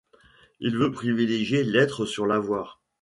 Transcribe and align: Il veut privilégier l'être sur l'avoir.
Il 0.59 0.79
veut 0.79 0.91
privilégier 0.91 1.63
l'être 1.63 2.07
sur 2.07 2.25
l'avoir. 2.25 2.81